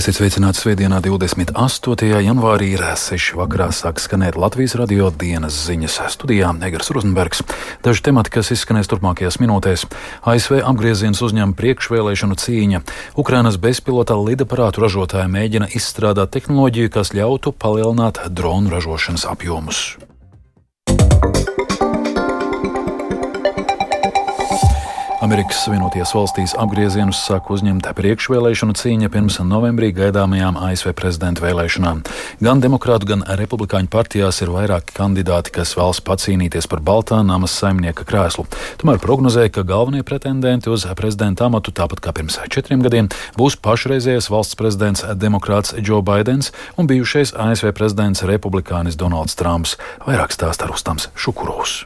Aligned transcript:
Esiet 0.00 0.16
sveicināti 0.16 0.56
Svētdienā, 0.56 0.96
28. 1.04 2.06
janvārī 2.24 2.70
ir 2.72 2.80
6. 2.96 3.34
vakarā 3.36 3.66
sāk 3.68 3.98
skanēt 4.00 4.38
Latvijas 4.40 4.72
radio 4.80 5.10
dienas 5.12 5.58
ziņas 5.66 5.98
studijā 6.14 6.54
Negras 6.56 6.88
Rozenbergs. 6.96 7.42
Daži 7.84 8.06
temati, 8.06 8.32
kas 8.32 8.48
izskanēs 8.54 8.88
turpmākajās 8.88 9.36
minūtēs. 9.42 9.84
ASV 10.24 10.62
apgrieziens 10.64 11.20
uzņem 11.20 11.52
priekšvēlēšanu 11.58 12.38
cīņa. 12.40 12.80
Ukrainas 13.20 13.60
bezpilota 13.60 14.16
lidaparātu 14.16 14.86
ražotāja 14.86 15.28
mēģina 15.28 15.68
izstrādāt 15.76 16.32
tehnoloģiju, 16.32 16.94
kas 16.96 17.12
ļautu 17.12 17.52
palielināt 17.52 18.22
dronu 18.32 18.72
ražošanas 18.72 19.28
apjomus. 19.28 19.90
Amerikas 25.20 25.58
Savienotajās 25.66 26.14
valstīs 26.16 26.52
apgriezienus 26.56 27.18
sāk 27.26 27.50
uzņemt 27.52 27.84
priekšvēlēšanu 27.98 28.72
cīņa 28.80 29.10
pirms 29.12 29.34
novembrī 29.44 29.90
gaidāmajām 29.92 30.56
ASV 30.56 30.94
prezidenta 30.96 31.44
vēlēšanām. 31.44 32.00
Gan 32.40 32.62
demokrātu, 32.64 33.10
gan 33.10 33.26
republikāņu 33.28 33.92
partijās 33.92 34.40
ir 34.40 34.54
vairāki 34.54 34.96
kandidāti, 34.96 35.52
kas 35.58 35.74
vēlas 35.76 36.00
pacīnīties 36.08 36.70
par 36.72 36.80
Baltā 36.80 37.20
namas 37.20 37.52
saimnieka 37.60 38.08
krēslu. 38.08 38.46
Tomēr 38.80 39.02
prognozēja, 39.04 39.52
ka 39.58 39.66
galvenie 39.68 40.00
pretendenti 40.08 40.72
uz 40.72 40.88
prezidenta 40.96 41.50
amatu, 41.50 41.76
tāpat 41.76 42.00
kā 42.00 42.16
pirms 42.16 42.40
četriem 42.48 42.80
gadiem, 42.80 43.12
būs 43.36 43.60
pašreizējais 43.60 44.32
valsts 44.32 44.56
prezidents 44.56 45.04
demokrāts 45.20 45.76
Joe 45.76 46.00
Bidenis 46.00 46.54
un 46.80 46.88
bijušais 46.88 47.36
ASV 47.36 47.74
prezidents 47.76 48.24
republikānis 48.24 48.96
Donalds 48.96 49.36
Trumps. 49.36 49.76
Vairāk 50.08 50.32
stāsta 50.32 50.72
Rustams 50.72 51.12
Šukurovs. 51.12 51.82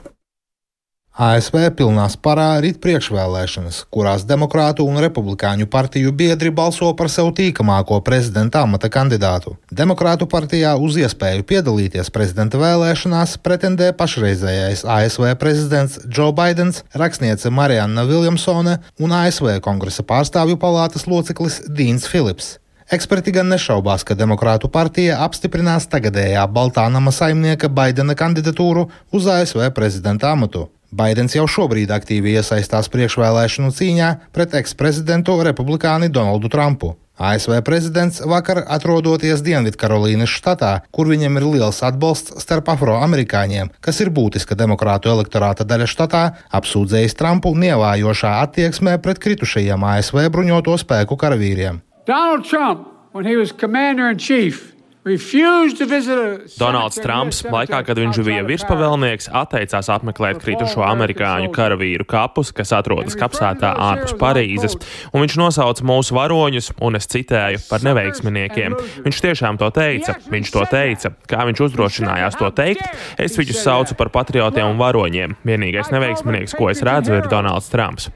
ASV 1.14 1.68
pilnā 1.78 2.08
sparā 2.10 2.56
rit 2.58 2.80
priekšvēlēšanas, 2.82 3.76
kurās 3.94 4.24
demokrātu 4.26 4.82
un 4.82 4.98
republikāņu 4.98 5.68
partiju 5.70 6.10
biedri 6.10 6.50
balso 6.50 6.88
par 6.98 7.06
sev 7.06 7.30
tīkamāko 7.38 8.00
prezidenta 8.02 8.64
amata 8.66 8.90
kandidātu. 8.90 9.52
Demokrātu 9.70 10.26
partijā 10.26 10.72
uz 10.74 10.98
iespēju 10.98 11.46
piedalīties 11.46 12.10
prezidenta 12.10 12.58
vēlēšanās 12.58 13.36
pretendē 13.46 13.92
pašreizējais 13.94 14.82
ASV 14.96 15.30
prezidents 15.38 16.00
Joe 16.02 16.34
Bidenis, 16.34 16.82
rakstniece 16.98 17.46
Marianna 17.46 18.02
Viljamsone 18.10 18.80
un 18.98 19.14
ASV 19.22 19.60
kongresa 19.62 20.02
pārstāvju 20.02 20.58
palātas 20.58 21.06
loceklis 21.06 21.62
Dīns 21.70 22.10
Philips. 22.10 22.56
Eksperti 22.90 23.30
gan 23.38 23.54
nešaubās, 23.54 24.02
ka 24.02 24.18
Demokrātu 24.18 24.66
partija 24.66 25.22
apstiprinās 25.22 25.86
tagadējā 25.94 26.42
Baltānama 26.50 27.14
saimnieka 27.14 27.70
Baidena 27.70 28.18
kandidatūru 28.18 28.88
uz 29.14 29.30
ASV 29.30 29.70
prezidenta 29.78 30.34
amatu. 30.34 30.72
Baidens 30.94 31.34
jau 31.34 31.48
šobrīd 31.50 31.90
aktīvi 31.90 32.36
iesaistās 32.38 32.86
priekšvēlēšanu 32.92 33.72
cīņā 33.74 34.10
pret 34.34 34.52
eksprezidentu 34.54 35.34
republikāni 35.42 36.06
Donaldu 36.06 36.46
Trumpu. 36.52 36.92
ASV 37.18 37.56
prezidents 37.66 38.20
vakar 38.22 38.60
atrodoties 38.76 39.42
Dienvidkarolīnas 39.46 40.30
štatā, 40.30 40.70
kur 40.94 41.10
viņam 41.10 41.40
ir 41.40 41.46
liels 41.50 41.80
atbalsts 41.86 42.36
starp 42.42 42.70
afroamerikāņiem, 42.74 43.72
kas 43.82 43.98
ir 44.04 44.12
būtiska 44.14 44.54
demokrātu 44.58 45.10
elektorāta 45.10 45.66
daļa 45.66 45.88
štatā, 45.90 46.22
apsūdzējis 46.58 47.18
Trumpu 47.18 47.54
nievājošā 47.58 48.36
attieksmē 48.44 48.94
pret 49.02 49.22
kritušajiem 49.22 49.86
ASV 49.96 50.28
bruņoto 50.30 50.78
spēku 50.82 51.18
karavīriem. 51.18 51.82
Donald 52.06 52.46
Trump, 52.46 52.86
when 53.10 53.26
he 53.26 53.34
was 53.34 53.50
commander 53.50 54.10
in 54.10 54.18
chief, 54.18 54.74
Donalds 56.56 56.96
Trumps, 56.96 57.42
laikā, 57.44 57.82
kad 57.84 57.98
viņš 58.00 58.22
bija 58.24 58.44
virspavēlnieks, 58.48 59.28
atteicās 59.36 59.90
apmeklēt 59.92 60.40
kritušo 60.40 60.80
amerikāņu 60.86 61.50
karavīru 61.52 62.06
kapus, 62.08 62.54
kas 62.56 62.72
atrodas 62.72 63.18
kapsētā 63.20 63.74
ārpus 63.90 64.16
Parīzes, 64.16 64.78
un 65.12 65.26
viņš 65.26 65.36
nosauca 65.42 65.84
mūsu 65.84 66.16
varoņus, 66.16 66.72
un 66.80 66.96
es 66.96 67.10
citēju, 67.12 67.60
par 67.68 67.84
neveiksminiekiem. 67.84 68.80
Viņš 69.04 69.22
tiešām 69.28 69.60
to 69.60 69.68
teica, 69.76 70.16
viņš 70.32 70.56
to 70.56 70.64
teica. 70.72 71.12
Kā 71.28 71.44
viņš 71.52 71.64
uzdrošinājās 71.68 72.40
to 72.40 72.48
teikt, 72.56 72.88
es 73.20 73.36
viņus 73.36 73.60
saucu 73.60 74.00
par 74.00 74.08
patriotiem 74.14 74.72
un 74.72 74.80
varoņiem. 74.80 75.36
Vienīgais 75.44 75.92
neveiksminieks, 75.92 76.56
ko 76.56 76.72
es 76.72 76.80
redzu, 76.80 77.18
ir 77.20 77.28
Donalds 77.28 77.68
Trumps. 77.68 78.08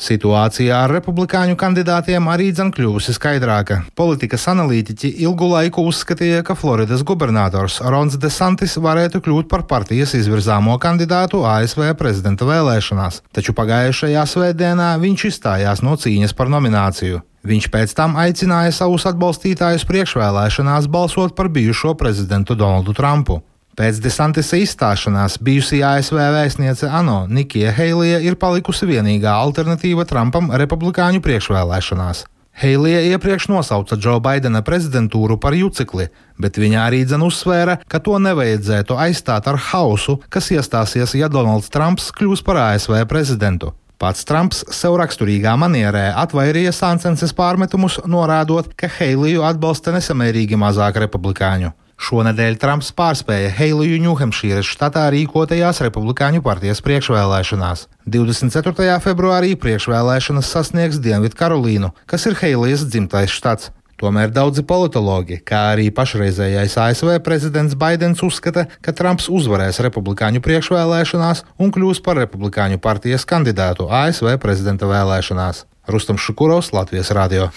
Situācija 0.00 0.76
ar 0.84 0.92
republikāņu 0.94 1.56
kandidātiem 1.58 2.28
arī 2.30 2.50
dzen 2.54 2.70
kļuvusi 2.72 3.12
skaidrāka. 3.16 3.80
Politikas 3.98 4.46
analītiķi 4.52 5.10
ilgu 5.26 5.48
laiku 5.50 5.82
uzskatīja, 5.90 6.44
ka 6.46 6.54
Floridas 6.54 7.02
gubernators 7.02 7.80
Rons 7.82 8.16
DeSantis 8.22 8.78
varētu 8.78 9.20
kļūt 9.26 9.50
par 9.50 9.66
partijas 9.66 10.14
izvirzāmo 10.16 10.78
kandidātu 10.80 11.42
ASV 11.42 11.90
prezidenta 11.98 12.46
vēlēšanās, 12.48 13.24
taču 13.34 13.56
pagājušajā 13.58 14.24
svētdienā 14.30 14.94
viņš 15.02 15.26
izstājās 15.32 15.82
no 15.82 15.98
cīņas 15.98 16.38
par 16.38 16.54
nomināciju. 16.54 17.20
Viņš 17.50 17.70
pēc 17.72 17.92
tam 17.96 18.18
aicināja 18.20 18.72
savus 18.76 19.06
atbalstītājus 19.10 19.86
priekšvēlēšanās 19.88 20.88
balsot 20.92 21.34
par 21.36 21.48
bijušo 21.48 21.96
prezidentu 21.98 22.54
Donaldu 22.54 22.94
Trumpu. 22.94 23.40
Pēc 23.78 24.00
Desantisa 24.02 24.58
izstāšanās 24.58 25.38
bijusī 25.46 25.78
ASV 25.86 26.18
vēstniece 26.34 26.88
ANO 26.90 27.22
Nikija 27.30 27.70
Heilija 27.76 28.18
ir 28.26 28.34
palikusi 28.40 28.88
vienīgā 28.88 29.30
alternatīva 29.46 30.04
Trumpam 30.10 30.50
republikāņu 30.50 31.22
priekšvēlēšanās. 31.24 32.24
Heilija 32.60 33.00
iepriekš 33.14 33.46
nosauca 33.48 33.96
Džo 33.96 34.18
Baidena 34.20 34.60
prezidentūru 34.66 35.38
par 35.40 35.54
jucekli, 35.54 36.08
bet 36.36 36.58
viņa 36.58 36.82
arī 36.82 37.04
dzen 37.06 37.22
uzsvēra, 37.24 37.78
ka 37.88 38.02
to 38.04 38.18
nevajadzētu 38.20 38.98
aizstāt 39.00 39.46
ar 39.48 39.56
hausu, 39.70 40.18
kas 40.28 40.50
iestāsies, 40.52 41.14
ja 41.16 41.30
Donalds 41.32 41.70
Trumps 41.72 42.10
kļūs 42.18 42.42
par 42.44 42.58
ASV 42.66 42.98
prezidentu. 43.08 43.70
Pats 44.00 44.24
Trumps 44.24 44.64
sev 44.72 44.94
raksturīgā 44.96 45.54
manierē 45.60 46.06
atvairīja 46.20 46.72
sāncenses 46.72 47.32
pārmetumus, 47.36 47.98
norādot, 48.08 48.72
ka 48.76 48.88
Heiliju 48.98 49.44
atbalsta 49.44 49.92
nesamērīgi 49.92 50.58
mazāk 50.60 51.00
republikāņu. 51.04 51.72
Šonadēļ 52.00 52.54
Trumps 52.56 52.94
pārspēja 52.96 53.50
Heiliju 53.58 53.98
Ņūhempšīras 54.06 54.68
štatā 54.72 55.02
rīkotajās 55.12 55.82
Republikāņu 55.84 56.40
partijas 56.46 56.80
priekšvēlēšanās. 56.86 57.82
24. 58.08 58.94
februārī 59.04 59.52
priekšvēlēšanas 59.60 60.48
sasniegs 60.48 61.02
Dienvidkarolīnu, 61.04 61.92
kas 62.08 62.24
ir 62.30 62.38
Heilijas 62.40 62.86
dzimtais 62.88 63.34
štats. 63.36 63.68
Tomēr 64.00 64.30
daudzi 64.32 64.64
politologi, 64.64 65.36
kā 65.44 65.74
arī 65.74 65.90
pašreizējais 65.92 66.78
ASV 66.80 67.18
prezidents 67.20 67.76
Baidens 67.76 68.22
uzskata, 68.24 68.64
ka 68.80 68.94
Trumps 68.96 69.28
uzvarēs 69.28 69.82
republikāņu 69.84 70.40
priekšvēlēšanās 70.46 71.44
un 71.60 71.74
kļūs 71.74 72.00
par 72.06 72.16
republikāņu 72.22 72.80
partijas 72.80 73.28
kandidātu 73.28 73.90
ASV 73.92 74.38
prezidenta 74.40 74.88
vēlēšanās. 74.88 75.66
Rustams 75.86 76.20
Šukurovs, 76.20 76.72
Latvijas 76.72 77.10
radio. 77.10 77.48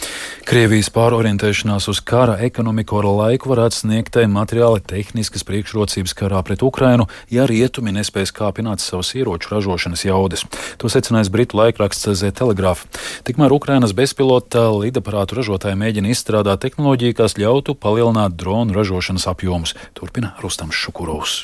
Krievijas 0.47 0.89
pārorientēšanās 0.93 1.89
uz 1.91 1.99
kara 1.99 2.37
ekonomiku 2.45 2.97
ar 3.01 3.07
laiku 3.09 3.51
varētu 3.51 3.83
sniegt 3.83 4.17
materiāli 4.29 4.83
tehniskas 4.87 5.43
priekšrocības 5.47 6.15
karā 6.17 6.39
pret 6.43 6.63
Ukrainu, 6.63 7.07
ja 7.29 7.47
rietumi 7.49 7.93
nespēs 7.95 8.33
kāpināt 8.35 8.83
savas 8.83 9.13
ieroču 9.15 9.53
ražošanas 9.55 10.05
jaudas. 10.05 10.45
To 10.77 10.89
secinājis 10.89 11.31
Britu 11.33 11.59
laikraksts 11.59 12.13
Z 12.13 12.31
Telegraph. 12.39 12.87
Tikmēr 13.27 13.51
Ukrainas 13.51 13.93
bezpilota 13.93 14.69
lidaparātu 14.71 15.41
ražotāji 15.41 15.79
mēģina 15.79 16.13
izstrādāt 16.15 16.63
tehnoloģiju, 16.63 17.19
kas 17.19 17.37
ļautu 17.37 17.75
palielināt 17.75 18.39
dronu 18.39 18.73
ražošanas 18.77 19.27
apjomus. 19.29 19.77
Turpina 19.93 20.35
Rustams 20.41 20.75
Šukurovs. 20.79 21.43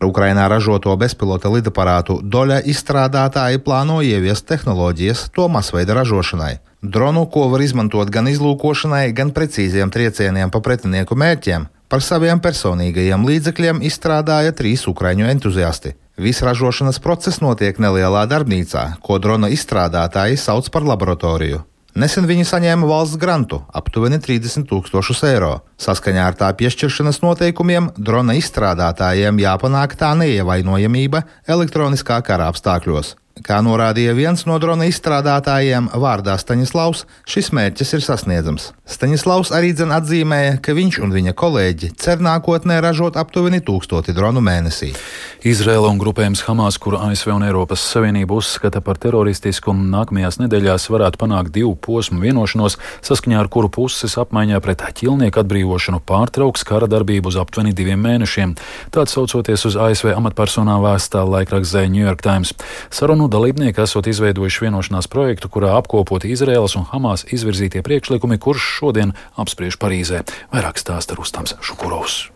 Ukrainā 0.00 0.48
ražoto 0.48 0.94
bezpilota 0.96 1.50
lidaparātu 1.52 2.20
doļa 2.24 2.62
izstrādātāji 2.72 3.60
plāno 3.60 4.00
ieviest 4.00 4.46
tehnoloģijas 4.48 5.26
to 5.36 5.48
masveida 5.52 5.94
ražošanai. 5.98 6.54
Dronu, 6.80 7.26
ko 7.28 7.50
var 7.52 7.60
izmantot 7.60 8.08
gan 8.08 8.30
izlūkošanai, 8.30 9.12
gan 9.12 9.34
precīziem 9.36 9.92
triecieniem 9.92 10.48
pa 10.48 10.62
pretinieku 10.64 11.18
mērķiem, 11.20 11.68
par 11.92 12.00
saviem 12.00 12.40
personīgajiem 12.40 13.26
līdzekļiem 13.28 13.82
izstrādāja 13.84 14.56
trīs 14.56 14.86
ukraiņu 14.88 15.28
entuziasti. 15.34 15.92
Viss 16.16 16.44
ražošanas 16.44 17.00
process 17.04 17.44
notiek 17.44 17.76
nelielā 17.76 18.24
darbnīcā, 18.28 18.86
ko 19.04 19.20
drona 19.20 19.52
izstrādātāji 19.52 20.40
sauc 20.40 20.72
par 20.72 20.88
laboratoriju. 20.88 21.66
Nesen 21.98 22.26
viņi 22.30 22.44
saņēma 22.46 22.86
valsts 22.86 23.18
grantu 23.18 23.64
aptuveni 23.74 24.20
30 24.22 24.68
tūkstošus 24.70 25.24
eiro. 25.26 25.56
Saskaņā 25.82 26.26
ar 26.30 26.36
tā 26.38 26.50
piešķiršanas 26.54 27.18
noteikumiem 27.24 27.90
drona 27.98 28.36
izstrādātājiem 28.38 29.40
jāpanāk 29.42 29.96
tā 29.98 30.12
neievainojamība 30.20 31.24
elektroniskā 31.50 32.20
kara 32.22 32.46
apstākļos. 32.52 33.16
Kā 33.46 33.60
norādīja 33.64 34.12
viens 34.12 34.42
no 34.44 34.58
drona 34.60 34.84
izstrādātājiem, 34.90 35.88
vārdā 36.02 36.34
Staņislavs, 36.40 37.06
šis 37.30 37.48
mērķis 37.56 37.94
ir 37.96 38.02
sasniedzams. 38.04 38.66
Staņislavs 38.90 39.52
arī 39.56 39.70
dzen 39.72 39.94
atzīmēja, 39.96 40.58
ka 40.60 40.74
viņš 40.76 40.98
un 41.06 41.14
viņa 41.14 41.32
kolēģi 41.38 41.92
cer 42.00 42.20
nākotnē 42.20 42.80
ražot 42.84 43.16
aptuveni 43.20 43.62
tūkstoti 43.64 44.12
dronu 44.16 44.42
mēnesī. 44.44 44.90
Izraela 45.46 45.88
un 45.88 46.00
grupējums 46.00 46.42
Hamas, 46.44 46.76
kuru 46.82 46.98
ASV 47.00 47.30
un 47.32 47.46
Eiropas 47.46 47.80
Savienība 47.94 48.36
uzskata 48.36 48.82
par 48.84 49.00
teroristisku, 49.00 49.72
nākamajās 49.72 50.36
nedēļās 50.42 50.90
varētu 50.92 51.20
panākt 51.22 51.54
divu 51.54 51.72
posmu 51.80 52.20
vienošanos, 52.20 52.76
saskaņā 53.06 53.40
ar 53.40 53.48
kuru 53.48 53.70
puses 53.72 54.18
apmaiņā 54.20 54.60
pret 54.60 54.84
ķilnieku 55.00 55.40
atbrīvošanu 55.40 56.02
pārtrauks 56.04 56.66
kara 56.68 56.90
darbību 56.90 57.32
uz 57.32 57.40
aptuveni 57.40 57.72
diviem 57.76 58.02
mēnešiem. 58.04 58.52
Tāds 58.92 59.16
saucoties 59.16 59.64
uz 59.70 59.78
ASV 59.80 60.12
amatpersonām 60.18 60.84
vēstā 60.84 61.24
laikraksts 61.24 61.72
The 61.78 61.88
New 61.88 62.04
York 62.04 62.20
Times. 62.26 62.52
Sarunu 62.92 63.29
dalībnieki 63.30 63.82
esot 63.84 64.08
izveidojuši 64.10 64.66
vienošanās 64.66 65.08
projektu, 65.10 65.48
kurā 65.52 65.76
apkopot 65.78 66.26
Izraēlas 66.26 66.76
un 66.80 66.86
Hamas 66.90 67.24
izvirzītie 67.30 67.84
priekšlikumi, 67.86 68.40
kurš 68.42 68.66
šodien 68.80 69.14
apspriež 69.40 69.78
Parīzē. 69.80 70.24
Vairāk 70.52 70.82
stāsta 70.82 71.18
Rustams 71.18 71.56
Šukurovs. 71.62 72.28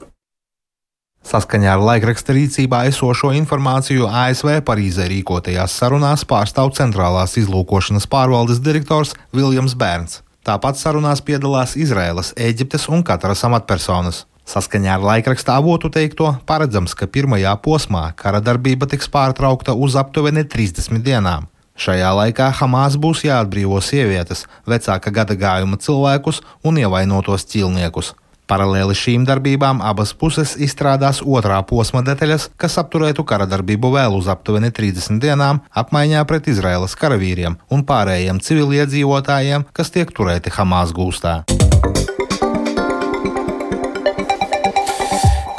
Saskaņā 1.25 1.71
ar 1.73 1.81
laikraksta 1.81 2.35
rīcībā 2.37 2.83
esošo 2.91 3.31
informāciju 3.33 4.11
ASV 4.11 4.59
Parīzē 4.69 5.07
rīkotajās 5.09 5.73
sarunās 5.81 6.27
pārstāv 6.29 6.75
centrālās 6.77 7.39
izlūkošanas 7.41 8.07
pārvaldes 8.13 8.61
direktors 8.61 9.15
Viljams 9.33 9.73
Bērns. 9.81 10.21
Tāpat 10.45 10.77
sarunās 10.77 11.25
piedalās 11.25 11.73
Izraēlas, 11.81 12.35
Eģiptes 12.37 12.91
un 12.93 13.01
Kataras 13.09 13.47
amatpersonas. 13.49 14.27
Saskaņā 14.45 14.99
ar 14.99 15.05
laikraksta 15.05 15.57
avotu 15.57 15.89
teikto, 15.89 16.35
paredzams, 16.45 16.93
ka 16.99 17.09
pirmajā 17.09 17.55
posmā 17.65 18.11
kara 18.17 18.43
darbība 18.45 18.89
tiks 18.91 19.09
pārtraukta 19.09 19.73
uz 19.73 19.97
aptuveni 19.97 20.45
30 20.45 21.01
dienām. 21.05 21.49
Šajā 21.75 22.11
laikā 22.15 22.51
Hamas 22.61 22.95
būs 23.01 23.25
jāatbrīvo 23.25 23.81
sievietes, 23.83 24.45
vecāka 24.69 25.11
gada 25.11 25.35
gājuma 25.35 25.81
cilvēkus 25.81 26.45
un 26.63 26.79
ievainotos 26.79 27.49
ķīlniekus. 27.51 28.13
Paralēli 28.45 28.93
šīm 28.93 29.25
darbībām 29.25 29.81
abas 29.81 30.13
puses 30.13 30.53
izstrādās 30.61 31.23
otrā 31.25 31.63
posma 31.65 32.03
detaļas, 32.05 32.51
kas 32.61 32.77
apturētu 32.83 33.25
kara 33.25 33.49
darbību 33.49 33.95
vēl 33.97 34.19
uz 34.19 34.29
aptuveni 34.29 34.69
30 34.69 35.17
dienām, 35.25 35.63
apmaiņā 35.73 36.21
pret 36.29 36.53
Izraēlas 36.53 36.95
karavīriem 37.01 37.57
un 37.73 37.87
pārējiem 37.89 38.45
civiliedzīvotājiem, 38.45 39.65
kas 39.73 39.95
tiek 39.97 40.13
turēti 40.13 40.53
Hamas 40.53 40.93
gūstā. 40.93 41.41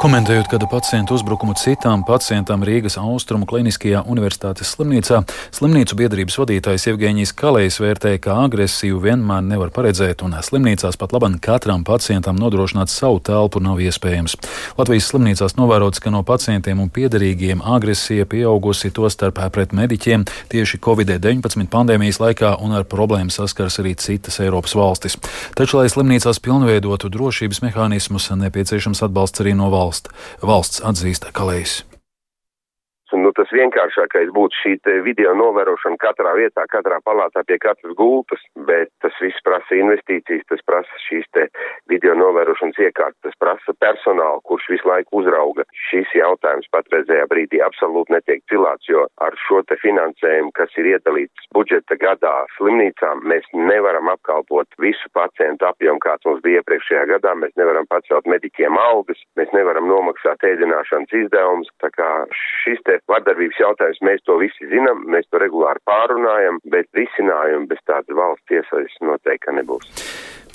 Komentējot 0.06 0.46
kādu 0.46 0.68
pacientu 0.70 1.16
uzbrukumu 1.16 1.56
citām 1.58 2.04
pacientām 2.06 2.62
Rīgas 2.62 2.94
Austrumu 3.00 3.42
Kliniskajā 3.50 4.04
universitātes 4.06 4.68
slimnīcā, 4.76 5.16
slimnīcu 5.56 5.96
biedrības 5.98 6.36
vadītājs 6.38 6.84
Evģēnijas 6.92 7.32
Kalējs 7.34 7.80
vērtēja, 7.82 8.20
ka 8.22 8.36
agresiju 8.44 9.00
vienmēr 9.02 9.42
nevar 9.42 9.72
paredzēt, 9.74 10.22
un 10.22 10.36
slimnīcās 10.46 10.94
pat 11.00 11.10
labam 11.16 11.34
katram 11.42 11.82
pacientam 11.82 12.38
nodrošināt 12.38 12.92
savu 12.92 13.18
telpu 13.18 13.58
nav 13.64 13.82
iespējams. 13.82 14.36
Latvijas 14.78 15.08
slimnīcās 15.10 15.56
novērots, 15.58 15.98
ka 16.04 16.14
no 16.14 16.22
pacientiem 16.22 16.84
un 16.84 16.92
piederīgiem 16.94 17.66
agresija 17.66 18.28
pieaugusi 18.30 18.92
to 18.94 19.10
starp 19.10 19.42
pret 19.58 19.74
mediķiem 19.74 20.28
tieši 20.54 20.78
Covid-19 20.86 21.66
pandēmijas 21.74 22.22
laikā, 22.22 22.52
un 22.62 22.78
ar 22.78 22.86
problēmu 22.86 23.34
saskars 23.34 23.80
arī 23.82 23.96
citas 23.98 24.38
Eiropas 24.38 24.78
valstis. 24.78 25.18
Taču, 25.58 25.80
lai 25.82 25.90
slimnīcās 25.90 26.38
pilnveidotu 26.46 27.10
drošības 27.10 27.64
mehānismus, 27.66 28.30
nepieciešams 28.46 29.02
atbalsts 29.10 29.42
arī 29.42 29.58
no 29.58 29.74
valsts 29.74 29.95
valsts, 29.96 30.42
valsts 30.42 30.82
atzīst 30.84 31.28
Kalējs. 31.32 31.84
Nu, 33.16 33.30
tas 33.32 33.48
vienkāršākais 33.54 34.32
būtu 34.34 34.58
šī 34.60 34.72
video 35.06 35.32
novērošana 35.38 35.96
katrā 36.02 36.34
vietā, 36.36 36.66
katrā 36.68 36.98
palātā 37.06 37.44
pie 37.46 37.56
katras 37.62 37.94
gultas, 37.96 38.42
bet 38.66 38.90
tas 39.00 39.14
viss 39.22 39.35
prasa 39.56 39.76
investīcijas, 39.80 40.44
tas 40.50 40.60
prasa 40.68 40.98
šīs 41.06 41.24
te 41.32 41.46
video 41.88 42.14
novērošanas 42.18 42.78
iekārtas, 42.82 43.20
tas 43.24 43.36
prasa 43.40 43.72
personālu, 43.80 44.42
kurš 44.44 44.68
visu 44.74 44.88
laiku 44.88 45.22
uzrauga. 45.22 45.64
Šis 45.88 46.10
jautājums 46.14 46.68
patreizējā 46.74 47.26
brīdī 47.30 47.62
absolūti 47.64 48.12
netiek 48.12 48.42
cilāts, 48.50 48.88
jo 48.88 49.06
ar 49.24 49.36
šo 49.46 49.62
te 49.68 49.78
finansējumu, 49.80 50.52
kas 50.56 50.72
ir 50.76 50.90
iedalīts 50.92 51.48
budžeta 51.56 51.96
gadā 52.00 52.34
slimnīcām, 52.56 53.24
mēs 53.24 53.46
nevaram 53.54 54.10
apkalpot 54.12 54.68
visu 54.82 55.08
pacientu 55.16 55.68
apjomu, 55.70 56.02
kāds 56.04 56.28
mums 56.28 56.42
bija 56.44 56.60
iepriekšējā 56.60 57.06
gadā, 57.14 57.34
mēs 57.40 57.56
nevaram 57.56 57.88
pacelt 57.88 58.28
mediķiem 58.28 58.76
algas, 58.80 59.22
mēs 59.40 59.52
nevaram 59.56 59.88
nomaksāt 59.88 60.44
ēdināšanas 60.44 61.16
izdevumus, 61.22 61.72
tā 61.80 61.92
kā 61.96 62.10
šis 62.64 62.82
te 62.84 62.98
vardarbības 63.08 63.62
jautājums, 63.62 64.04
mēs 64.04 64.24
to 64.28 64.36
visi 64.42 64.68
zinām, 64.72 65.06
mēs 65.12 65.28
to 65.30 65.40
regulāri 65.40 65.80
pārunājam, 65.88 66.60
bet 66.72 66.90
risinājumu 66.98 67.70
bez 67.70 67.80
tādas 67.88 68.16
valsts 68.18 68.58
iesaistas 68.58 69.06
noteikti 69.06 69.45
nebūs. 69.54 70.06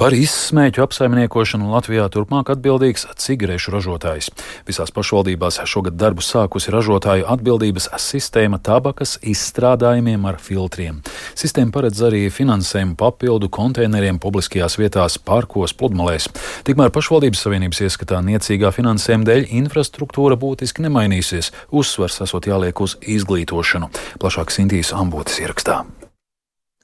Par 0.01 0.15
izsmēķu 0.17 0.81
apsaimniekošanu 0.81 1.67
Latvijā 1.69 2.07
turpmāk 2.09 2.47
atbildīgs 2.49 3.03
cigarešu 3.21 3.69
ražotājs. 3.75 4.31
Visās 4.65 4.89
pašvaldībās 4.95 5.59
šogad 5.69 5.93
darbu 5.93 6.25
sākusi 6.25 6.73
ražotāju 6.73 7.27
atbildības 7.29 7.85
sistēma 8.01 8.57
tabakas 8.65 9.19
izstrādājumiem 9.21 10.25
ar 10.25 10.41
filtriem. 10.41 11.03
Sistēma 11.37 11.75
paredz 11.77 12.01
arī 12.09 12.23
finansējumu 12.33 12.97
papildu 12.97 13.51
konteineriem 13.53 14.17
publiskajās 14.17 14.79
vietās, 14.81 15.19
parkos, 15.21 15.77
pludmalēs. 15.77 16.31
Tikmēr 16.65 16.89
pašvaldības 16.97 17.45
savienības 17.45 17.85
ieskatā 17.85 18.25
niecīgā 18.25 18.73
finansējuma 18.73 19.29
dēļ 19.29 19.49
infrastruktūra 19.61 20.41
būtiski 20.41 20.89
nemainīsies. 20.89 21.53
Uzsvars 21.69 22.23
esot 22.25 22.49
jāliek 22.49 22.81
uz 22.81 22.97
izglītošanu. 23.05 23.93
Plašāk 24.17 24.49
Sintīs 24.49 24.95
ambotas 24.97 25.43
ierakstā. 25.45 25.83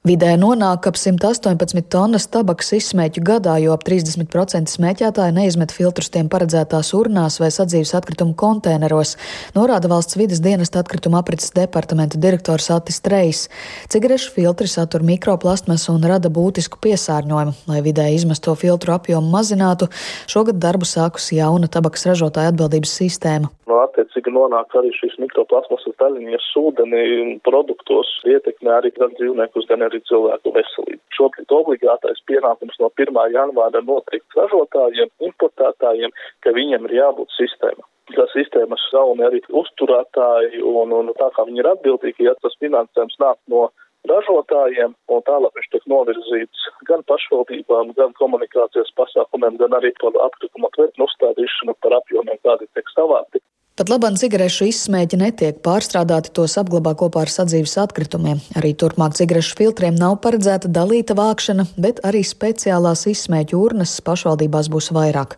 Vidē 0.06 0.36
nonāk 0.38 0.86
ap 0.86 0.94
118 0.94 1.88
tonnas 1.90 2.28
tabakas 2.30 2.68
izsmēķu 2.76 3.22
gadā, 3.26 3.56
jo 3.58 3.72
ap 3.74 3.82
30% 3.82 4.70
smēķētāji 4.70 5.34
neizmet 5.34 5.74
filtrus 5.74 6.06
tiem 6.14 6.28
paredzētās 6.30 6.92
urnās 6.94 7.40
vai 7.42 7.48
sadzīves 7.50 7.96
atkritumu 7.98 8.36
konteineros, 8.38 9.16
norāda 9.58 9.90
valsts 9.90 10.14
vidas 10.20 10.38
dienesta 10.38 10.84
atkrituma 10.84 11.18
aprits 11.18 11.50
departamenta 11.50 12.14
direktors 12.14 12.70
Atis 12.70 13.02
Trejs. 13.02 13.48
Cigarešu 13.90 14.36
filtri 14.38 14.70
satur 14.70 15.02
mikroplastmasu 15.02 15.96
un 15.96 16.06
rada 16.06 16.30
būtisku 16.30 16.78
piesārņojumu. 16.78 17.58
Lai 17.66 17.82
vidē 17.82 18.06
izmesto 18.14 18.54
filtru 18.54 18.94
apjomu 18.94 19.34
mazinātu, 19.34 19.90
šogad 20.30 20.62
darbu 20.62 20.86
sākusi 20.86 21.42
jauna 21.42 21.66
tabakas 21.66 22.06
ražotāja 22.06 22.54
atbildības 22.54 22.94
sistēma. 23.02 23.50
No 23.68 23.82
attiecīgi 23.82 24.32
nonāk 24.32 24.72
arī 24.78 24.94
šīs 24.96 25.18
mikroplasmasas 25.20 25.98
daļiņas 26.00 26.46
ūdenī 26.56 27.02
produktos, 27.44 28.14
ietekmē 28.24 28.78
arī 28.78 28.94
gan 28.94 29.12
dzīvniekus, 29.18 29.66
gan 29.68 29.84
arī 29.84 29.97
arī 29.98 30.06
cilvēku 30.06 30.54
veselību. 30.54 31.02
Šobrīd 31.16 31.52
obligātais 31.52 32.22
pienākums 32.26 32.78
no 32.80 32.90
1. 32.96 33.12
janvāra 33.34 33.82
noteikti 33.82 34.38
ražotājiem, 34.38 35.10
importētājiem, 35.20 36.10
ka 36.42 36.50
viņiem 36.54 36.86
ir 36.88 37.00
jābūt 37.02 37.30
sistēma 37.36 37.84
tā 38.08 38.24
sistēmas 38.32 38.80
sauni 38.88 39.20
arī 39.20 39.42
uzturētāji, 39.52 40.62
un, 40.64 40.94
un 40.96 41.10
tā 41.18 41.28
kā 41.34 41.44
viņi 41.44 41.60
ir 41.60 41.68
atbildīgi, 41.68 42.24
ja 42.24 42.32
tas 42.40 42.56
finansējums 42.56 43.18
nāk 43.20 43.36
no 43.52 43.66
ražotājiem, 44.08 44.94
un 45.12 45.20
tālāk 45.26 45.52
viņš 45.52 45.68
tiek 45.74 45.84
novirzīts 45.92 46.62
gan 46.88 47.04
pašvaldībām, 47.04 47.92
gan 47.98 48.16
komunikācijas 48.16 48.94
pasākumiem, 48.96 49.58
gan 49.60 49.76
arī 49.76 49.92
par 50.00 50.16
atkrituma 50.24 50.72
tvertnu 50.72 51.04
uzstādīšanu 51.04 51.76
par 51.84 51.98
apjomiem, 52.00 52.40
kādi 52.48 52.70
tiek 52.72 52.88
savāti. 52.94 53.44
Pat 53.78 53.92
labāk 53.92 54.16
cigarešu 54.18 54.66
izsmēķi 54.72 55.18
netiek 55.20 55.58
pārstrādāti, 55.62 56.32
tos 56.34 56.56
apglabā 56.58 56.96
kopā 56.98 57.20
ar 57.22 57.30
sadzīves 57.30 57.76
atkritumiem. 57.78 58.40
Arī 58.58 58.72
turpmāk 58.74 59.14
cigarešu 59.14 59.54
filtriem 59.54 59.94
nav 59.94 60.16
paredzēta 60.24 60.66
dalīta 60.66 61.14
vākšana, 61.14 61.62
bet 61.78 62.00
arī 62.08 62.24
speciālās 62.26 63.04
izsmēķu 63.06 63.54
urnas 63.54 63.92
pašvaldībās 64.02 64.66
būs 64.74 64.90
vairāk. 64.96 65.36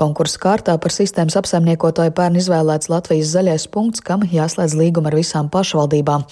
Konkursu 0.00 0.40
kārtā 0.40 0.78
par 0.80 0.94
sistēmas 0.94 1.36
apsaimniekotāju 1.42 2.14
pērn 2.16 2.38
izvēlēts 2.40 2.88
Latvijas 2.88 3.34
zaļais 3.34 3.68
punkts, 3.74 4.00
kam 4.00 4.24
jāslēdz 4.24 4.78
līguma 4.80 5.12
ar 5.12 5.18
visām 5.20 5.52
pašvaldībām. 5.52 6.24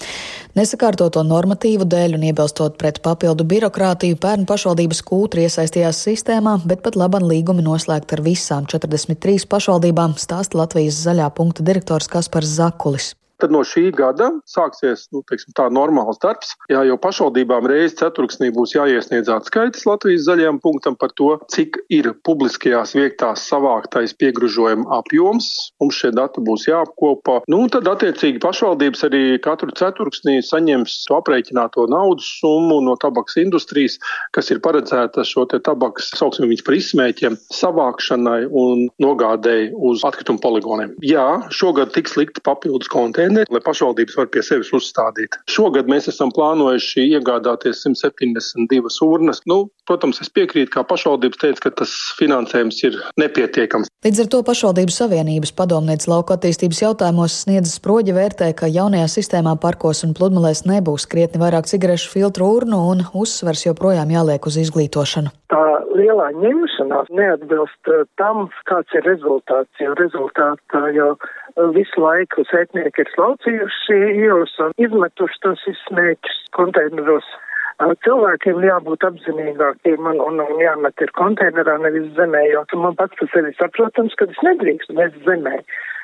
Nesakārtoto 0.57 1.21
normatīvu 1.23 1.85
dēļ 1.87 2.17
un 2.17 2.25
iebilstot 2.31 2.81
pret 2.81 2.97
papildu 3.05 3.45
birokrātiju, 3.53 4.17
pērn 4.19 4.49
pašvaldības 4.49 5.05
kūtri 5.05 5.45
iesaistījās 5.45 6.01
sistēmā, 6.09 6.57
bet 6.65 6.81
pat 6.81 6.97
laban 6.97 7.29
līgumi 7.29 7.63
noslēgt 7.69 8.17
ar 8.17 8.25
visām 8.25 8.65
43 8.65 9.45
pašvaldībām, 9.53 10.17
stāsta 10.19 10.57
Latvijas 10.59 10.99
zaļā 11.05 11.29
punkta 11.37 11.50
punkta 11.51 11.63
direktors 11.67 12.07
Kaspars 12.07 12.47
Zakulis. 12.47 13.15
Tad 13.41 13.49
no 13.49 13.63
šī 13.65 13.87
gada 13.97 14.27
sāksies 14.45 15.07
nu, 15.15 15.23
teiksim, 15.25 15.55
tā 15.57 15.65
normāls 15.73 16.19
darbs. 16.21 16.51
Jā, 16.69 16.83
jau 16.85 16.97
pašvaldībām 17.01 17.65
reizes 17.69 17.95
ceturksnī 17.97 18.51
būs 18.53 18.75
jāiesniedz 18.75 19.31
atskaites 19.33 19.87
Latvijas 19.89 20.27
zaļajam 20.27 20.59
punktam 20.61 20.97
par 20.99 21.09
to, 21.17 21.31
cik 21.49 21.79
ir 21.89 22.11
publiskajās 22.27 22.93
vietās 22.93 23.47
savāktais 23.49 24.13
piegružojuma 24.21 24.85
apjoms. 24.99 25.47
Mums 25.81 25.97
šie 25.97 26.11
dati 26.13 26.43
būs 26.45 26.67
jāapkopo. 26.69 27.39
Nu, 27.49 27.63
tad, 27.73 27.89
attiecīgi, 27.89 28.37
pašvaldības 28.43 29.07
arī 29.09 29.23
katru 29.41 29.73
ceturksnī 29.79 30.37
saņems 30.45 30.99
to 31.07 31.17
aprēķināto 31.17 31.87
naudas 31.89 32.29
summu 32.37 32.77
no 32.85 32.93
tabaks 33.01 33.39
industrijas, 33.41 33.97
kas 34.37 34.53
ir 34.53 34.61
paredzēta 34.61 35.25
šo 35.25 35.47
te 35.49 35.57
tabaks, 35.65 36.11
sauksim 36.19 36.45
viņus 36.45 36.65
par 36.67 36.77
izsmēķiem, 36.77 37.39
savākšanai 37.57 38.45
un 38.45 38.85
nogādēji 39.01 39.73
uz 39.89 40.05
atkritumu 40.05 40.43
poligoniem. 40.45 40.93
Jā, 41.01 41.25
šogad 41.49 41.95
tiks 41.97 42.13
likt 42.21 42.43
papildus 42.45 42.91
konteineru 42.91 43.30
konteineri, 43.31 43.53
lai 43.53 43.61
pašvaldības 43.63 44.17
var 44.17 44.27
pie 44.31 44.43
sevis 44.43 44.71
uzstādīt. 44.75 45.37
Šogad 45.49 45.89
mēs 45.91 46.09
esam 46.11 46.31
plānojuši 46.35 47.07
iegādāties 47.15 47.83
172 47.85 49.07
urnas. 49.07 49.41
Nu, 49.47 49.69
protams, 49.87 50.21
es 50.21 50.29
piekrītu, 50.29 50.71
kā 50.73 50.83
pašvaldības 50.87 51.41
teica, 51.41 51.63
ka 51.65 51.71
tas 51.81 51.93
finansējums 52.19 52.83
ir 52.87 52.99
nepietiekams. 53.21 53.89
Līdz 54.05 54.23
ar 54.23 54.31
to 54.33 54.41
pašvaldības 54.45 54.99
savienības 55.03 55.53
padomnieks 55.55 56.09
lauka 56.09 56.37
attīstības 56.37 56.81
jautājumos 56.83 57.41
sniedzas 57.45 57.77
proģi 57.83 58.15
vērtē, 58.17 58.51
ka 58.57 58.69
jaunajā 58.71 59.07
sistēmā 59.15 59.55
parkos 59.61 60.03
un 60.07 60.15
pludmalēs 60.17 60.65
nebūs 60.69 61.07
krietni 61.11 61.41
vairāk 61.41 61.69
cigarešu 61.69 62.11
filtru 62.15 62.49
urnu 62.57 62.81
un 62.91 63.05
uzsvers 63.13 63.67
joprojām 63.67 64.11
jāliek 64.11 64.49
uz 64.49 64.57
izglītošanu. 64.65 65.35
Tā 65.51 65.61
lielā 65.97 66.31
ņemšanās 66.39 67.11
neatbilst 67.19 67.91
uh, 67.91 68.07
tam, 68.21 68.49
kāds 68.69 68.97
ir 68.97 69.05
rezultāts, 69.07 69.71
jo 69.83 69.93
rezultātā 69.99 70.83
jau 70.95 71.13
visu 71.75 72.01
laiku 72.01 72.45
sētnieki 72.49 73.03
ir 73.03 73.13
slaucījuši 73.15 74.01
ielas 74.23 74.57
un 74.63 74.75
izmetuši 74.81 75.41
tos 75.45 75.63
izsmēķus 75.75 76.43
konteineros. 76.57 77.27
Cilvēkiem 78.05 78.59
jābūt 78.61 79.05
apzinīgākiem 79.07 80.05
un, 80.11 80.19
un, 80.21 80.41
un 80.43 80.59
jāmet 80.61 81.01
ir 81.01 81.11
konteinerā, 81.17 81.79
nevis 81.81 82.11
zemē, 82.17 82.43
jo 82.51 82.61
man 82.77 82.93
pats 82.99 83.17
par 83.17 83.31
sevi 83.33 83.55
saprotams, 83.57 84.13
ka 84.19 84.27
es 84.29 84.43
nedrīkstu 84.45 84.93
mest 84.99 85.17
zemē. 85.25 85.55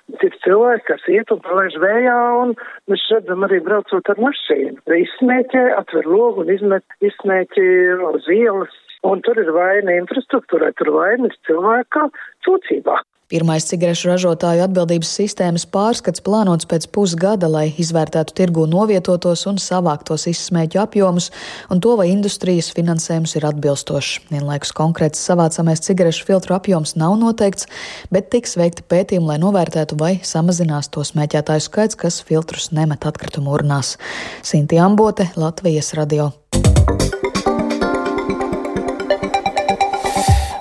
Bet 0.07 0.23
ir 0.23 0.35
cilvēki, 0.41 0.85
kas 0.87 1.05
iet 1.11 1.31
un 1.35 1.41
palaiž 1.43 1.77
vējā, 1.83 2.17
un 2.41 2.55
mēs 2.89 3.03
redzam 3.11 3.45
arī 3.45 3.59
braucot 3.61 4.09
ar 4.09 4.21
mašīnu. 4.23 4.79
Izsmēķē, 5.03 5.63
atver 5.77 6.07
logu 6.09 6.45
un 6.45 6.53
izmet 6.55 6.97
izsmēķi 7.03 7.65
uz 8.09 8.29
ielas. 8.33 8.73
Un 9.05 9.21
tur 9.25 9.37
ir 9.37 9.51
vaina 9.53 9.99
infrastruktūrai, 9.99 10.73
tur 10.79 10.95
vaina 10.95 11.29
ir 11.29 11.37
cilvēka 11.47 12.07
sūdzībā. 12.47 12.97
Pirmais 13.27 13.65
cigarešu 13.67 14.07
ražotāju 14.07 14.61
atbildības 14.63 15.09
sistēmas 15.17 15.65
pārskats 15.67 16.21
plānots 16.23 16.63
pēc 16.71 16.85
pusgada, 16.95 17.49
lai 17.51 17.65
izvērtētu 17.75 18.31
tirgu 18.37 18.63
novietotos 18.71 19.43
un 19.51 19.59
savāktos 19.59 20.29
izsmēķu 20.31 20.79
apjomus 20.79 21.27
un 21.67 21.83
to, 21.83 21.97
vai 21.99 22.05
industrijas 22.13 22.71
finansējums 22.77 23.35
ir 23.35 23.49
atbilstošs. 23.49 24.29
Vienlaikus 24.31 24.71
konkrēts 24.79 25.27
savācamais 25.27 25.83
cigarešu 25.83 26.23
filtru 26.29 26.55
apjoms 26.55 26.95
nav 26.95 27.19
noteikts, 27.19 27.67
bet 28.15 28.31
tiks 28.31 28.55
veikti 28.55 28.87
pētījumi, 28.87 29.33
lai 29.33 29.39
novērtētu, 29.43 29.99
vai 29.99 30.13
samazinās 30.23 30.87
to 30.95 31.03
smēķētāju 31.03 31.67
skaits, 31.67 31.99
kas 31.99 32.23
filtrus 32.23 32.71
nemet 32.71 33.03
atkritumu 33.11 33.59
urnās. 33.59 33.97
Sinti 34.39 34.79
Ambote, 34.79 35.33
Latvijas 35.35 35.97
radio. 35.99 36.31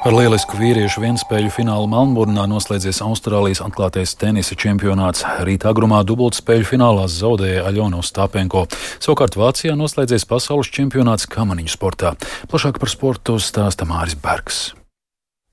Ar 0.06 0.14
lielisku 0.14 0.54
vīriešu 0.54 1.00
vienspēļu 1.02 1.48
finālu 1.50 1.88
Melnburnā 1.90 2.44
noslēdzies 2.46 3.00
Austrālijas 3.02 3.58
atklātais 3.64 4.12
tenisa 4.14 4.54
čempionāts. 4.54 5.24
Rīta 5.42 5.72
agrumā 5.72 6.04
dubultspēļu 6.06 6.68
finālā 6.68 7.08
zaudēja 7.10 7.66
Aļona 7.66 7.98
Ostapenko. 8.04 8.68
Savukārt 9.02 9.34
Vācijā 9.34 9.74
noslēdzies 9.74 10.28
pasaules 10.30 10.70
čempionāts 10.70 11.26
kamaniņu 11.26 11.74
sportā. 11.74 12.14
Plašāk 12.46 12.78
par 12.78 12.94
sportu 12.94 13.40
stāsta 13.42 13.82
Māris 13.90 14.14
Bergs. 14.14 14.68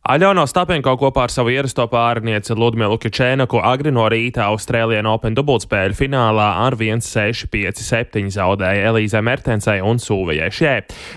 Aļona 0.04 0.44
Stapenko 0.44 0.98
kopā 1.00 1.30
ar 1.30 1.32
savu 1.32 1.54
ierasto 1.54 1.86
pārnieci 1.88 2.58
Ludmilu 2.60 2.98
Kičēnaku 3.00 3.62
agri 3.64 3.92
no 3.96 4.04
rīta 4.12 4.50
Austrālijā 4.50 5.00
Open 5.08 5.32
dubultspēļu 5.38 5.96
finālā 5.96 6.48
ar 6.66 6.76
1-6-5-7 6.76 8.28
zaudēja 8.36 8.90
Elīzē 8.90 9.22
Mertensai 9.24 9.78
un 9.80 10.02
Sūvijai 10.04 10.50
Šē. 10.52 10.74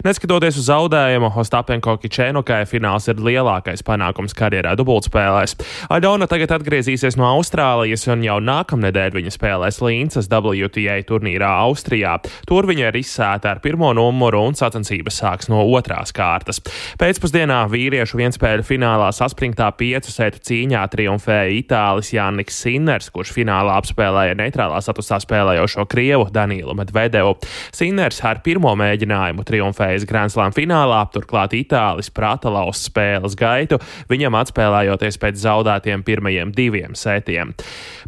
Neskatoties 0.07 0.61
uz 0.61 0.69
zaudējumu, 0.69 1.33
Stapenko 1.49 1.97
Kičēnukai 1.99 2.61
fināls 2.71 3.11
ir 3.11 3.19
lielākais 3.27 3.83
panākums 3.83 4.37
karjerā 4.39 4.77
dubultspēlēs. 4.79 5.57
Aļona 5.91 6.31
tagad 6.31 6.55
atgriezīsies 6.55 7.19
no 7.19 7.27
Austrālijas 7.33 8.07
un 8.15 8.23
jau 8.23 8.39
nākamnedēļ 8.39 9.19
viņa 9.19 9.35
spēlēs 9.35 9.81
Līncas 9.83 10.31
WTA 10.31 11.01
turnīrā 11.11 11.51
Austrijā. 11.65 12.15
Tur 12.47 12.71
viņa 12.71 12.93
ir 12.93 13.01
izsēta 13.03 13.57
ar 13.57 13.65
pirmo 13.67 13.91
numuru 13.99 14.47
un 14.47 14.55
sacensības 14.55 15.19
sāks 15.25 15.51
no 15.51 15.67
otrās 15.75 16.15
kārtas. 16.15 16.63
Pēcpusdienā 17.03 17.65
vīriešu 17.75 18.23
vienspēļu 18.23 18.63
finālā 18.63 18.75
saspringtā 18.77 19.71
piecu 19.79 20.11
sētu 20.11 20.41
cīņā 20.45 20.83
triumfēja 20.93 21.53
Itālis 21.57 22.13
Jānis 22.13 22.57
Sinners, 22.57 23.11
kurš 23.11 23.33
finālā 23.33 23.77
apspēlēja 23.81 24.35
neitrālā 24.37 24.81
statusā 24.83 25.19
spēlējošo 25.23 25.87
Krievu 25.89 26.29
Danielu 26.31 26.75
Medvedevu. 26.75 27.37
Sinners 27.73 28.21
ar 28.25 28.43
pirmo 28.45 28.75
mēģinājumu 28.77 29.45
triumfējas 29.47 30.07
Grand 30.07 30.33
Slam 30.33 30.53
finālā, 30.53 31.07
turklāt 31.15 31.55
Itālis 31.57 32.11
prata 32.11 32.51
lauz 32.51 32.83
spēles 32.89 33.37
gaitu, 33.39 33.79
viņam 34.11 34.37
atspēlējoties 34.43 35.19
pēc 35.23 35.41
zaudētiem 35.41 36.05
pirmajiem 36.07 36.53
diviem 36.53 36.95
sētiem. 36.99 37.55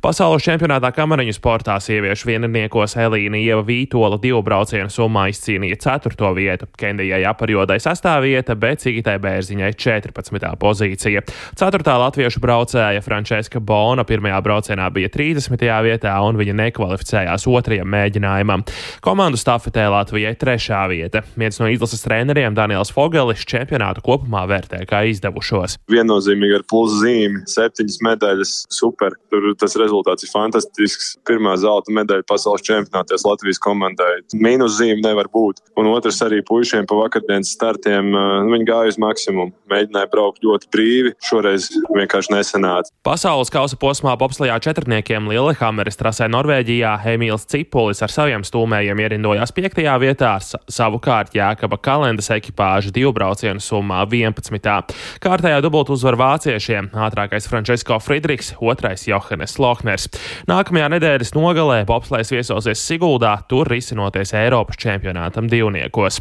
Pasaules 0.03 0.45
čempionātā 0.47 0.93
kamariņu 0.95 1.35
sportā 1.35 1.79
sieviešu 1.83 2.29
vienniekos 2.29 2.95
Elīna 3.01 3.41
Ieva 3.41 3.65
Vītola 3.67 4.21
divu 4.23 4.45
braucienu 4.47 4.93
summā 4.93 5.29
izcīnīja 5.33 5.81
ceturto 5.83 6.31
vietu, 6.37 6.69
Kendijai 6.79 7.25
aparjodai 7.27 7.81
sastāv 7.83 8.23
vieta, 8.29 8.55
bet 8.55 8.85
Cigitai 8.85 9.17
Bērziņai 9.23 9.73
14 9.75 10.58
pozīcija. 10.61 11.23
Ceturtā 11.59 11.97
latviešu 12.03 12.43
braucēja 12.43 13.03
Frančiska 13.05 13.61
Bona 13.65 14.05
pirmajā 14.09 14.41
braucienā 14.45 14.89
bija 14.95 15.11
30. 15.15 15.65
vietā, 15.87 16.15
un 16.27 16.39
viņa 16.41 16.57
nekvalificējās 16.63 17.47
otrajam 17.51 17.89
mēģinājumam. 17.95 18.65
Komandu 19.05 19.41
stafetē 19.41 19.89
Latvijai 19.93 20.35
trešā 20.39 20.85
vieta. 20.91 21.23
Viens 21.39 21.59
no 21.63 21.69
izlases 21.71 22.03
treneriem 22.05 22.57
Daniels 22.57 22.93
Fogelis 22.95 23.45
čempionātu 23.49 24.03
kopumā 24.05 24.45
vērtē 24.51 24.83
kā 24.89 25.05
izdevušos. 25.13 25.79
Viennozīmīgi 25.93 26.59
ar 26.59 26.67
plusu 26.69 27.03
zīmi, 27.03 27.45
septiņas 27.51 27.99
medaļas, 28.07 28.55
super. 28.75 29.17
Tur 29.33 29.51
tas 29.61 29.77
rezultāts 29.81 30.27
ir 30.27 30.33
fantastisks. 30.33 31.15
Pirmā 31.29 31.55
zelta 31.61 31.93
medaļa 31.95 32.27
pasaules 32.29 32.65
čempionātos 32.67 33.27
Latvijas 33.27 33.61
komandai. 33.63 34.23
Mīnus 34.37 34.79
zīme 34.79 35.03
nevar 35.05 35.31
būt. 35.33 35.63
Un 35.79 35.91
otrs 35.93 36.21
arī 36.27 36.41
puišiem 36.47 36.89
pa 36.89 36.99
vakardienas 36.99 37.53
startiem. 37.57 38.13
Viņi 38.53 38.69
gāja 38.69 38.95
uz 38.95 39.01
maksimumu, 39.03 39.55
mēģināja 39.71 40.11
braukt 40.13 40.45
ļoti 40.49 40.71
brīvi. 40.75 41.15
Šoreiz 41.25 41.69
vienkārši 41.95 42.35
nesenāca. 42.35 42.93
Pasaules 43.07 43.53
kausa 43.53 43.79
posmā 43.81 44.15
bobslijā 44.19 44.59
četrniekiem 44.65 45.29
Lillehammeres 45.31 45.99
trasē 46.01 46.29
Norvēģijā 46.33 46.95
Emīls 47.13 47.47
Cipulis 47.49 48.03
ar 48.05 48.13
saviem 48.13 48.45
stūmējiem 48.47 49.03
ierindojās 49.05 49.53
5. 49.57 49.79
vietā, 50.03 50.35
savukārt 50.73 51.37
Jēkaba 51.37 51.79
kalendas 51.83 52.31
ekipāža 52.35 52.93
divu 52.95 53.13
braucienu 53.17 53.63
summā 53.63 54.03
11. 54.09 54.95
Kārtējā 55.25 55.63
dubultu 55.65 55.97
uzvaru 55.97 56.21
vāciešiem- 56.21 56.91
ātrākais 57.07 57.49
Frančisko 57.51 58.01
Friedrichs, 58.03 58.55
otrais 58.61 59.07
Johannes 59.09 59.59
Lohners. 59.59 60.09
Nākamajā 60.49 60.89
nedēļas 60.97 61.35
nogalē 61.37 61.85
bobslēs 61.87 62.33
viesosies 62.33 62.83
Siguldā, 62.83 63.39
tur 63.49 63.67
risinoties 63.67 64.35
Eiropas 64.35 64.77
čempionātam 64.77 65.49
divniekos. 65.49 66.21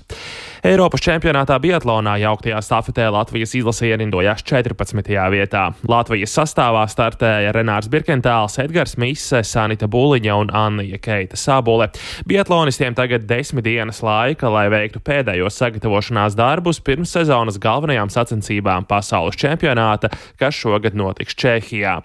Eiropas 0.63 1.01
čempionātā 1.01 1.60
Biatlonā 1.60 2.17
jauktajā 2.19 2.62
stafetē 2.62 3.12
Latvijas 3.12 3.55
izlase 3.55 3.88
ierindojās 4.17 4.43
14. 4.43 5.31
vietā. 5.31 5.74
Latvijas 5.88 6.33
sastāvā 6.33 6.83
startēja 6.89 7.51
Renārs 7.53 7.89
Birkentāls, 7.89 8.57
Edgars 8.59 8.97
Mise, 8.97 9.43
Sanita 9.43 9.88
Buliņa 9.88 10.36
un 10.36 10.50
Anna 10.53 10.83
Keita 10.97 11.38
Sabule. 11.38 11.89
Biatlonistiem 12.27 12.95
tagad 12.95 13.27
desmit 13.27 13.65
dienas 13.65 14.01
laika, 14.01 14.50
lai 14.50 14.67
veiktu 14.69 15.00
pēdējos 15.00 15.57
sagatavošanās 15.57 16.36
darbus 16.38 16.79
pirms 16.79 17.12
sezonas 17.13 17.59
galvenajām 17.59 18.09
sacensībām 18.09 18.88
pasaules 18.88 19.38
čempionāta, 19.38 20.09
kas 20.39 20.55
šogad 20.55 20.95
notiks 20.95 21.36
Čehijā. 21.38 22.00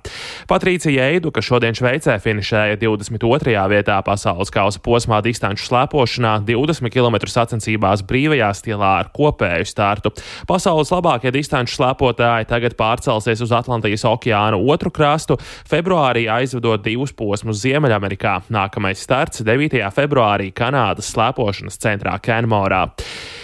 Patricija 0.48 1.08
Eidu, 1.12 1.32
kas 1.32 1.46
šodien 1.48 1.76
Šveicē 1.76 2.18
finišēja 2.22 2.80
22. 2.82 3.56
vietā 3.72 3.98
pasaules 4.04 4.52
kausa 4.52 4.82
posmā 4.82 5.22
distanču 5.24 5.64
slēpošanā, 5.68 6.40
20 6.48 6.92
km 6.92 7.20
sacensībās 7.26 8.04
brīvajā 8.04 8.52
stilā 8.58 8.92
ar 9.02 9.12
kopēju 9.14 9.68
startu. 9.68 10.12
Pasaules 10.48 10.92
labākie 10.92 11.32
distanču 11.34 11.78
slēpotāji 12.02 12.48
tagad 12.50 12.74
pārcelsies 12.76 13.42
uz 13.42 13.52
Atlantijas 13.54 14.04
okeāna 14.04 14.58
otru 14.58 14.90
krastu, 14.90 15.36
februārī 15.68 16.26
aizvedot 16.28 16.82
divus 16.82 17.12
posmus 17.12 17.62
Ziemeļamerikā. 17.62 18.42
Nākamais 18.50 18.98
starts 18.98 19.42
9. 19.42 19.78
februārī 19.94 20.52
Kanādas 20.52 21.12
slēpošanas 21.14 21.78
centrā 21.78 22.18
Kenmorā. 22.18 22.88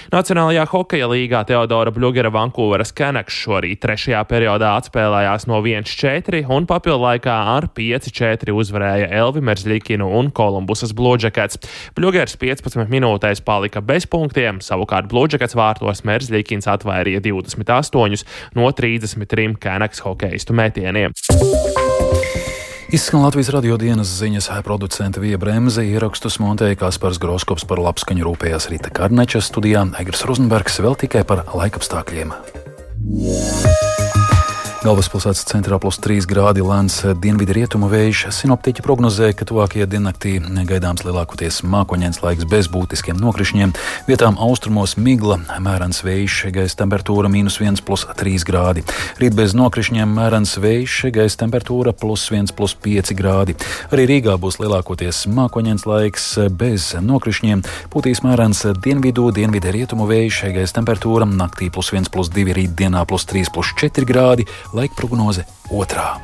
Nacionālajā 0.08 0.62
hokeja 0.70 1.04
līgā 1.10 1.42
Teodora 1.44 1.92
Bļūgera 1.92 2.30
Vankūveras 2.32 2.94
Kenaks 2.96 3.36
šorīt 3.42 3.82
trešajā 3.82 4.22
periodā 4.30 4.70
atspēlējās 4.80 5.44
no 5.50 5.58
1-4 5.60 6.40
un 6.48 6.64
papildu 6.70 7.02
laikā 7.02 7.34
ar 7.52 7.66
5-4 7.76 8.54
uzvarēja 8.56 9.10
Elvi 9.20 9.44
Merzlikinu 9.44 10.08
un 10.08 10.32
Kolumbusas 10.32 10.96
Blūdžekets. 10.96 11.60
Bļūgers 11.98 12.38
15 12.40 12.88
minūtēs 12.88 13.44
palika 13.44 13.84
bez 13.84 14.08
punktiem, 14.08 14.62
savukārt 14.64 15.12
Blūdžekets 15.12 15.58
vārtos 15.60 16.00
Merzlikins 16.08 16.70
atvairīja 16.72 17.20
28 17.28 18.24
no 18.56 18.72
33 18.72 19.58
Kenaks 19.60 20.06
hokeistu 20.08 20.56
metieniem. 20.56 21.12
Izskan 22.88 23.20
Latvijas 23.20 23.50
radio 23.52 23.76
dienas 23.76 24.08
ziņas 24.16 24.46
producenta 24.64 25.20
Vija 25.20 25.36
Bremse, 25.36 25.82
ierakstus 25.84 26.38
montēja 26.40 26.78
Kaspars 26.80 27.18
Groskops 27.20 27.66
par 27.68 27.82
labskaņu 27.84 28.24
rūpējās 28.24 28.70
Rīta 28.72 28.88
Karneča 28.96 29.42
studijā, 29.44 29.82
Egers 30.00 30.24
Rozenbergs 30.24 30.80
vēl 30.80 30.96
tikai 31.04 31.20
par 31.28 31.44
laikapstākļiem. 31.52 32.32
Galvaspilsētas 34.88 35.44
centrā 35.44 35.76
plus 35.76 35.98
3 36.00 36.24
grādi 36.24 36.62
lēns 36.64 37.02
dienvidu 37.20 37.52
rietumu 37.52 37.90
vējš. 37.92 38.22
Sinoptiķi 38.32 38.80
prognozē, 38.86 39.26
ka 39.36 39.44
tuvākajā 39.44 39.84
diennaktī 39.84 40.38
gaidāms 40.40 41.02
lielākoties 41.04 41.58
mākoņdienas 41.68 42.22
laiks 42.22 42.46
bez 42.48 42.70
būtiskiem 42.72 43.18
nokrišņiem. 43.20 43.74
Vietām 44.06 44.38
austrumos 44.40 44.94
migla, 44.96 45.36
mērens 45.60 46.00
vējš, 46.06 46.38
gaisa 46.54 46.78
temperatūra 46.80 47.28
mīnus 47.28 47.58
1,3 47.60 48.46
grādi. 48.48 48.86
Rīt 49.20 49.36
bez 49.36 49.52
nokrišņiem 49.58 50.14
mērens 50.16 50.54
vējš, 50.56 50.96
gaisa 51.18 51.42
temperatūra 51.42 51.92
plus 51.92 52.24
1,5 52.32 53.12
grādi. 53.18 53.58
Arī 53.92 54.08
Rīgā 54.08 54.38
būs 54.40 54.56
lielākoties 54.62 55.26
mākoņdienas 55.28 55.84
laiks 55.90 56.30
bez 56.48 56.94
nokrišņiem. 57.04 57.66
Pūtīs 57.92 58.24
mērens 58.24 58.64
dienvidu, 58.80 59.28
dienvidu 59.36 59.76
rietumu 59.76 60.08
vējš, 60.08 60.40
gaisa 60.56 60.80
temperatūra 60.80 61.28
naktī 61.28 61.68
plus 61.68 61.92
1,2 61.92 62.56
rītdienā 62.62 63.04
plus 63.04 63.28
3,4 63.28 64.08
grādi 64.08 64.48
laika 64.78 64.94
prognoze 64.94 65.44
otrā. 65.74 66.16